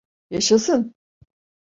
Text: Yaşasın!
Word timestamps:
Yaşasın! 0.29 0.93